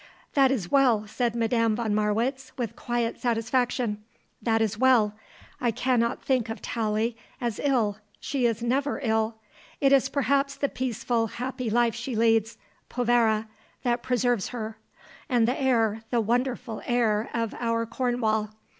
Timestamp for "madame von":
1.35-1.93